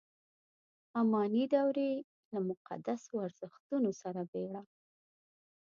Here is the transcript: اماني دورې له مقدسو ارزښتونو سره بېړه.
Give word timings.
اماني 0.99 1.43
دورې 1.53 1.91
له 2.31 2.39
مقدسو 2.49 3.13
ارزښتونو 3.25 3.89
سره 4.01 4.21
بېړه. 4.31 4.63